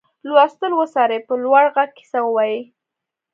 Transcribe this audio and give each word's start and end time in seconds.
لوستل 0.27 0.71
وڅاري 0.79 1.19
په 1.27 1.33
لوړ 1.43 1.63
غږ 1.75 1.89
کیسه 1.97 2.19
ووايي. 2.23 2.59